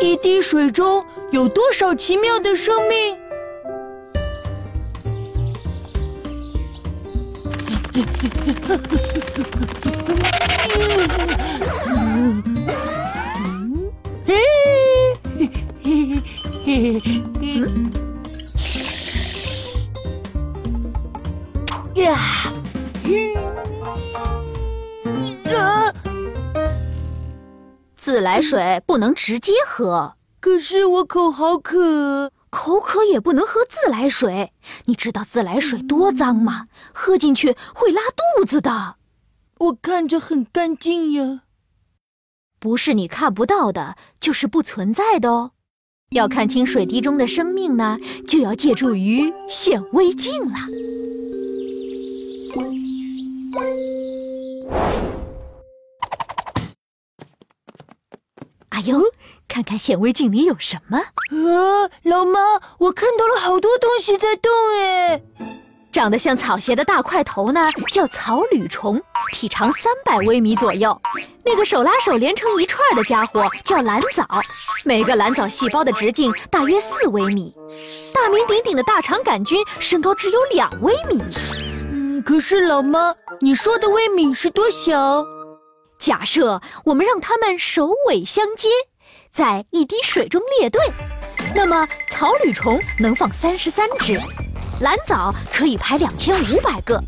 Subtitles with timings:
[0.00, 3.18] 一滴水中有多少奇妙的生命？
[21.96, 22.18] 呀！
[28.10, 34.52] 自来水 不能直接喝，可是我口好渴，口渴也不能喝自来水。
[34.86, 36.66] 你知道自来水多脏吗？
[36.92, 38.96] 喝进去会拉肚子的。
[39.58, 41.42] 我看着很干净呀，
[42.58, 45.52] 不是你看不到的，就是不存在的哦。
[46.10, 47.96] 要看清水滴中的生命呢，
[48.26, 50.56] 就要借助于显微镜了。
[58.80, 58.98] 哎呦，
[59.46, 60.96] 看看显微镜里有什么？
[60.96, 62.40] 啊，老妈，
[62.78, 65.20] 我看到了好多东西在动哎！
[65.92, 68.98] 长得像草鞋的大块头呢，叫草履虫，
[69.32, 70.98] 体长三百微米左右。
[71.44, 74.26] 那个手拉手连成一串的家伙叫蓝藻，
[74.82, 77.54] 每个蓝藻细胞的直径大约四微米。
[78.14, 81.22] 大名鼎鼎的大肠杆菌身高只有两微米。
[81.92, 85.22] 嗯，可是老妈，你说的微米是多小？
[86.00, 88.70] 假设我们让它们首尾相接，
[89.30, 90.80] 在一滴水中列队，
[91.54, 94.18] 那么草履虫能放三十三只。
[94.80, 96.98] 蓝藻可以排两千五百个，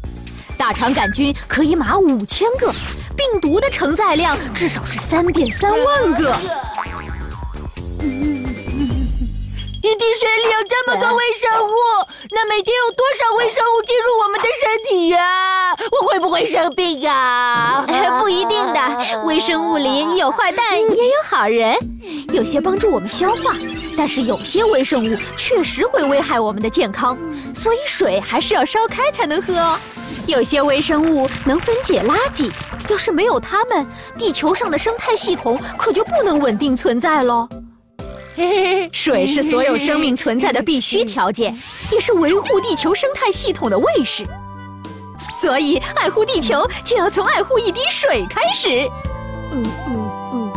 [0.58, 2.70] 大肠杆菌可以码五千个，
[3.16, 6.36] 病毒的承载量至少是三点三万个。
[9.82, 11.50] 一滴水里有这么多微生
[12.48, 15.74] 每天有多少微生物进入我们的身体呀？
[16.00, 17.84] 我会不会生病啊？
[18.20, 21.76] 不一定的，微生物里有坏蛋 也有好人，
[22.32, 23.52] 有些帮助我们消化，
[23.96, 27.16] 但是有些微生物确实会危害我们的健康，
[27.54, 29.78] 所以水还是要烧开才能喝哦。
[30.26, 32.50] 有些微生物能分解垃圾，
[32.88, 33.86] 要是没有它们，
[34.18, 37.48] 地球上的生态系统可就不能稳定存在喽。
[38.92, 41.54] 水是所有生命存在的必须条件，
[41.92, 44.24] 也是维护地球生态系统的卫士。
[45.40, 48.88] 所以，爱护地球就要从爱护一滴水开始。
[49.52, 50.52] 嗯嗯。